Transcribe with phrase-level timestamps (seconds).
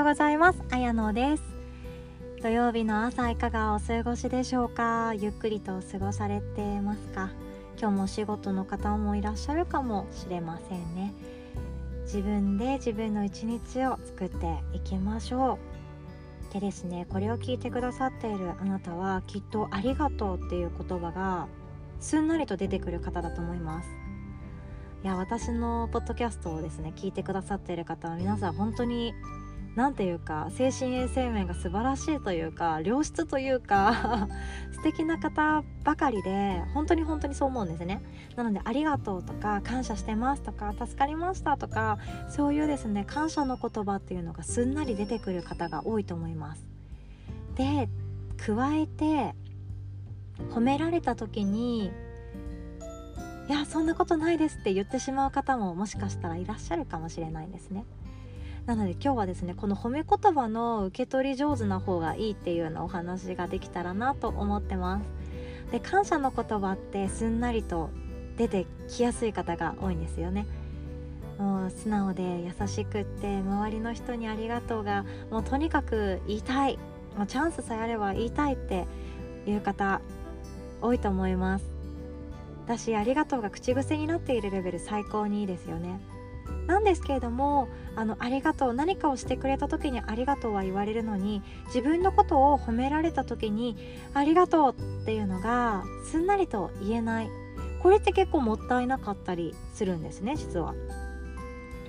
[0.00, 0.62] ようございます。
[0.70, 1.42] あやのです。
[2.40, 5.12] 土曜日の朝いかがお過ごしでしょうか？
[5.12, 7.28] ゆっくりと過ごされてますか？
[7.78, 11.12] 今日もお仕事の方もいらっしゃるかもしれませんね。
[12.04, 15.58] 自分で自分の一日を作っていきましょ
[16.50, 16.54] う。
[16.54, 21.46] でですねこれを聞いてくださっているあなたはきっとありがとうっていう言葉が
[22.00, 23.88] すんなりと出てくる方だと思います。
[25.04, 29.12] いや私のポッドキャストをですね聞いてくださっている方は皆さん本当に
[29.80, 34.28] 何ていうか精神衛生面が素晴らしいというか良質というか
[34.72, 38.02] 素敵な方ばかりで本当に本当にそう思うんですね。
[38.36, 41.96] なのでありがとうとか感謝してますとか助かりましたとか
[42.28, 46.66] そういうですね感謝の言葉っていうのがすんなり出てくる方が多いと思います。
[47.54, 47.88] で
[48.36, 49.34] 加えて
[50.50, 51.90] 褒められた時に
[53.48, 57.86] いやそんなことないですって言ってしまう方ももしかしたらいらっしゃるかもしれないんですね。
[58.66, 65.04] なので今日はですねこの褒め言葉の受け取り上手な方がいいっていうようなお話ができたらなと思ってます。
[65.72, 67.90] で感謝の言葉ってすんなりと
[68.36, 70.46] 出てきやすい方が多いんですよね。
[71.38, 76.78] もう素直で優しくって周りの人にありがとうがもうとにかく言いたい。
[77.16, 78.86] もうチャンスさえあれば言いたいって
[79.46, 80.00] いう方
[80.80, 81.64] 多いと思います。
[82.66, 85.98] だしありがとうが口癖になっているレベル最高にいいですよね。
[86.66, 93.76] なんですけれどもあのありがとう何かをしてくれた時にありがとうは言われるのに自分のことを褒められた時に
[94.14, 97.30] ありがとうっていうのがすんなりと言えない
[97.82, 100.74] これって結構もったいなかったりするんですね実は。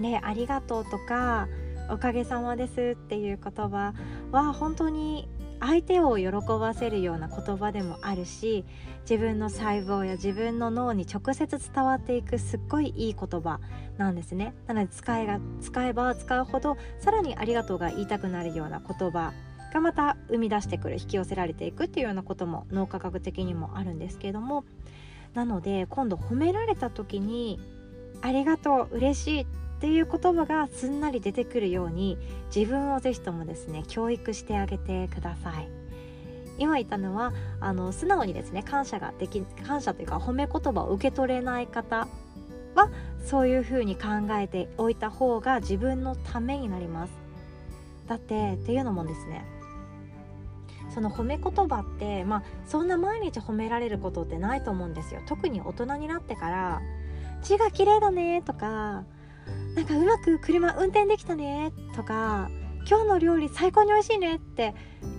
[0.00, 1.48] でありがとうとか
[1.90, 3.92] おかげさまですっていう言葉
[4.30, 5.28] は本当に
[5.60, 8.64] 相手を喜ばせるような言葉でもあるし
[9.02, 13.60] 自分の細胞や自分の脳に直接伝わっていくすっごいいい言葉
[13.98, 14.54] なんですね。
[14.66, 19.32] なので使えが使えば使うほどさらにありがとうが言いたくなるような言葉
[19.72, 24.64] がまた生み出してくる引き寄せられていくっていうようなことも脳科学的にもあるんですけれども。
[25.34, 27.60] なので今度褒められた時に
[28.20, 29.46] 「ありがとう嬉しい」
[29.80, 32.18] っていう言葉がすんなり出てくるように
[32.54, 35.70] 自分をぜひともですね教育してあげてください。
[36.58, 42.08] 今言ったのはあの素直にですね感謝ができ感謝というか褒め言葉を受け取れない方
[42.74, 42.90] は
[43.24, 47.12] そういうふうに考えておいた方が自分のためになります。
[48.06, 49.46] だってっていうのもですね
[50.92, 55.22] その褒め言葉ってまあそんな毎日褒められることってないと思うんですよ。
[55.26, 56.82] 特に大人になってから
[57.40, 59.04] 「字が綺麗だね」とか
[59.74, 62.50] なんかうまく車運転できたねとか
[62.88, 64.74] 今日の料理最高に美味しいねって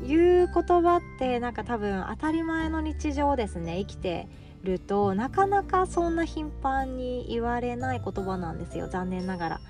[0.06, 4.28] いう言葉ってなんか多分当たり前の日常ですね生きて
[4.64, 9.62] るとなかなかそんな頻繁に言われない言葉なんですよ残念ながら。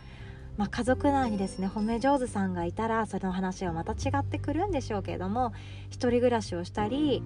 [0.57, 5.53] まあ、家族内にですね褒め上手さんがいたらその話はまた違ってくるんでしょうけれども
[5.89, 7.23] 一人暮らしをしたり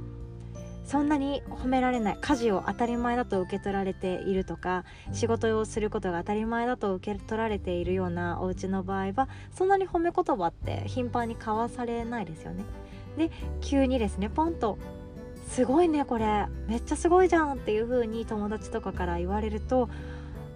[0.85, 12.63] そんなに褒められない家事を当たり前だと受け取られているとか仕事をすることが当たり前だと受け取られているようなお家の場合はそんなに褒め言葉って頻繁に交わされないですよね。
[13.17, 13.31] で
[13.61, 14.77] 急にですねポンと
[15.49, 19.89] 「すごいねこれめっちゃすごいじゃん」っていう風に友達とかから言われると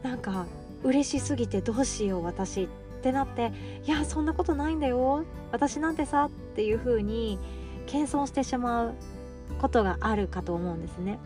[0.04, 0.46] なんか
[0.84, 2.68] 嬉しすぎてどうしよう私っ
[3.02, 3.52] てなって
[3.84, 7.40] 「いやそんなことないんだよ私なんてさ」っていう風に
[7.88, 8.94] 謙遜してしまう
[9.60, 11.20] ことがあるかと思うんですね。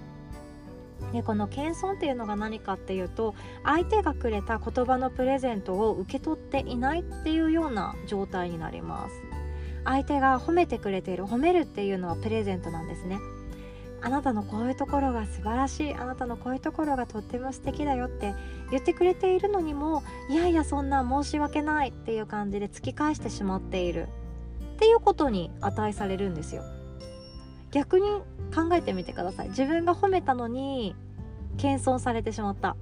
[1.12, 9.16] でこの謙遜っていうのが何かっていうと相手がくれた言葉のプレゼントを受け取っていないっていうような状態になります。
[9.86, 13.20] 相手が褒めてくれている褒めるっていうのはプレゼントなんですね。
[14.02, 18.34] あなたのこういうところが素晴らしいあなたのこういうところがとっても素敵だよって
[18.70, 24.10] 言ってくれているのにもいやいやそんな申し訳ないっていう感じで突き返してしまっている
[24.76, 26.64] っていうことに値されるんですよ。
[27.74, 28.06] 逆に
[28.54, 29.50] 考えてみてください。
[29.50, 30.96] 自分が褒めたのに
[31.58, 32.78] 謙遜されてしまった。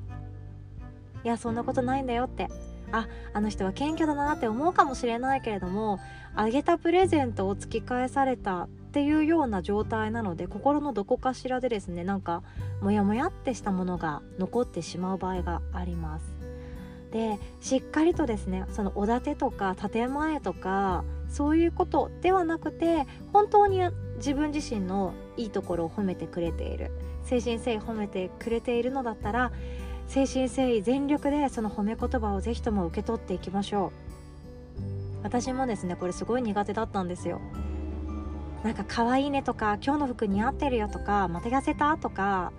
[1.24, 2.50] いやそんなことないんだよって。
[2.92, 6.02] ああの人は謙虚だなって思うかもしれないけれども
[6.36, 12.44] あげたプレゼントを突き返されたっていうような状態なので心のどこかしらでですねなんか
[12.82, 16.41] モヤモヤってしたものが残ってしまう場合があります。
[17.12, 23.82] でしっかりとですねそのおだてとか建前とかそういうことではなくて本当に
[24.18, 26.92] 自分自身のいいところを褒めてくれている。
[27.24, 29.52] 誠心誠意褒めてくれているのだったら
[30.08, 33.92] 誠心誠意全力でその褒め言葉をぜひとも受け取っていきましょう。
[35.24, 37.40] 私もですねこれすごい苦手だったんですよ。
[38.64, 42.52] なんか可愛いねとか今日の服似合ってるよとかまた痩せたとか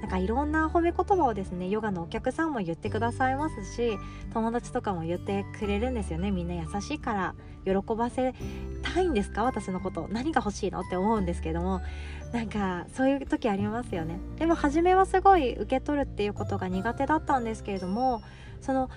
[0.00, 3.98] なんかいろんな褒め言葉をですねヨガのお客さんも言ってくださいますし
[4.32, 6.30] 友達とかも言ってくれるんですよね。
[6.30, 8.34] みんな優しいから喜ばせ
[8.82, 9.44] たいんですか？
[9.44, 10.08] 私のこと。
[10.10, 10.80] 何が欲しいの？
[10.80, 11.80] って思うんですけども
[12.32, 14.18] なんかそういう時ありますよね。
[14.38, 18.22] でも初めはすごい受け取るっていうことが苦手だったんですけれども
[18.60, 18.88] その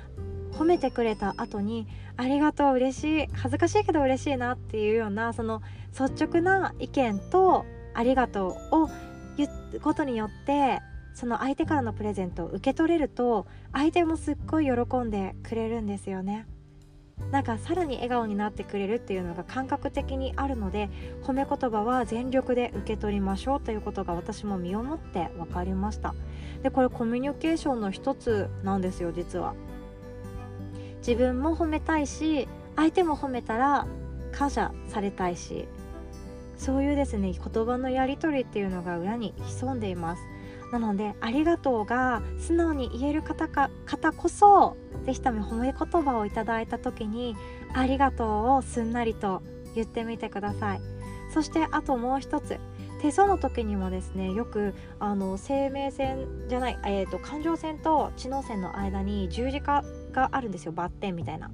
[0.54, 3.28] 褒めてくれた後に「ありがとう嬉しい。
[3.34, 5.62] 恥ずかしいけど嬉しいな」っていうようなその
[5.92, 8.90] 率直な意見と「ありがとう」を
[9.36, 10.80] 言うことによって
[11.14, 16.48] その相手からのプレゼントを受け取れると相手もすっごい喜んでくれるんですよね。
[17.32, 20.90] なんかさらに笑顔になってくれるっていうのが感覚的にあるので
[21.22, 26.16] 褒め言葉は全力で受け取りましょうということが私も身をもって分かりました。
[26.64, 29.54] でこれコミュニケーションの一つなんですよ実は。
[30.98, 33.86] 自分も褒めたいし相手も褒めたら
[34.32, 35.68] 感謝されたいし。
[36.56, 40.22] そういうですね言葉のやり取りっていうのが裏に潜んでいます。
[40.74, 44.76] なので「ありがとう」が素直に言える方か方こそ
[45.06, 47.36] 是非とも褒め言葉をいただいた時に
[47.74, 48.28] 「ありがとう」
[48.58, 49.44] をすんなりと
[49.76, 50.82] 言ってみてください
[51.34, 52.60] そしてあともう一つ
[53.02, 59.84] 手相の時にもですねよくあの生命線じゃない、えーと、感情線と知能線の間に十字架
[60.14, 61.52] があるんですよバッテンみたいな。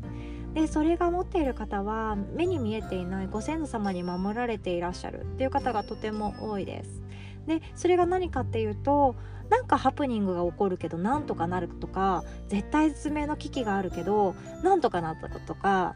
[0.54, 7.09] でそれが持っている方は目に見えていないご先祖様に守られていらっしゃるっていう方がとても多いです。
[7.50, 9.16] でそれが何かっていうと
[9.50, 15.96] なんかハプニングが起こるけどなんとかなるとか絶対絶命の危機があるけどなんとかなったとか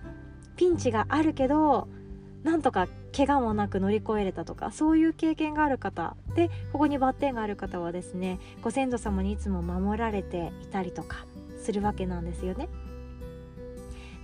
[0.55, 1.87] ピンチがあるけど
[2.43, 11.27] なんとか怪我もなく乗り越えれたとかそういう経験がある方でここにバッテンがある方はですねご先祖様にいつも守られていたりとか
[11.61, 12.67] するわけなんですよね。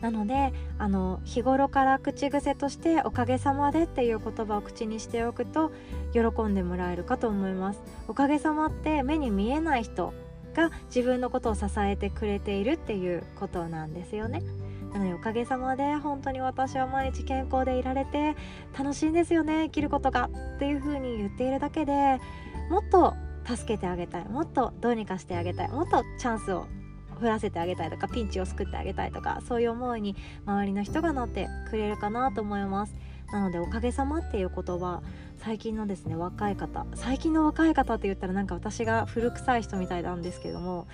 [0.01, 5.71] なのであの日頃から口癖として「おかげさまで」っていう言葉を口にしておくと
[6.13, 7.81] 喜んでもらえるかと思います。
[8.07, 10.13] おかげさまって目に見えない人
[10.53, 14.41] が自分のことを支えてくれているっていうことなんですよね。
[14.93, 18.35] なのでおかげさまで本当に私は毎日健康でいられて
[18.77, 22.19] 楽しいんですよね生きることがっていう風に言っているだけで
[22.71, 23.13] もっと
[23.45, 26.65] 助けてあげたいもっとどうにかしてあげたいもっとチャンスを
[27.19, 32.95] 降らせてあげたいとかピンチを救ってあげたいとかそういう思いに周りの人がなってくれるかなと思います。
[33.31, 35.01] なので「おかげさま」っていう言葉
[35.37, 40.87] 最近のですね若い方最近の若い方って言ったらなんか私が古臭い人みたいなんですけども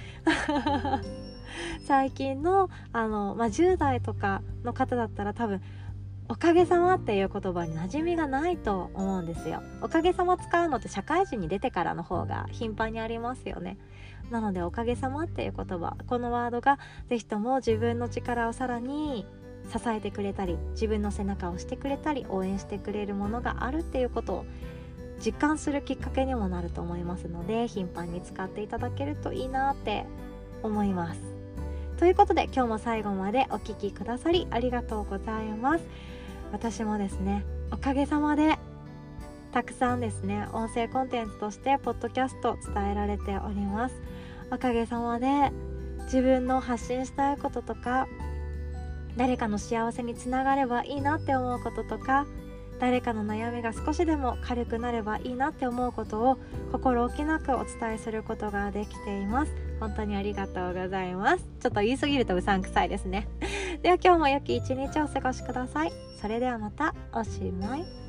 [1.87, 5.61] 最近のあの、まあ、10代とかの方だったら多分
[6.27, 13.77] おかげさまっていう言葉に馴染みがないと思うんですよおかげさま使うのって社会人に出てからの方が頻繁にありますよね
[14.31, 16.79] なのでおかげさまっていう言葉このワードが
[17.09, 19.25] 是非とも自分の力をさらに
[19.71, 24.45] 支えてくれたり自分の背中を押してくれたり応援してくれるものがあるっていうことを
[25.23, 30.05] 実感するきっかけにもなると思いますので頻繁に使っていただけるといいなって
[30.63, 31.19] 思います。
[31.97, 36.14] ということで今日も最後までお聴きくださりありがとうございます。
[36.55, 38.57] 私もですねおかげさまで
[39.51, 43.95] たくさんですね音声コンテンツとしてポッドキャスト伝えられております。
[44.51, 45.51] おかげさまで
[46.05, 48.07] 自分の発信したいこととか
[49.17, 52.25] 誰かの幸せにつながればいいなって思うこととか
[52.79, 56.37] 誰かの悩みが少しでも軽くなればいいなって思うことを
[56.71, 59.51] 心置きなくお伝えすることができています。
[59.81, 61.43] 本当にありがとうございます。
[61.59, 63.27] ちょっと言い過ぎるとうさんくさいですね。
[63.81, 66.14] では今日も良き一日をお過ごしください。
[66.25, 68.04] それではまたおしまい。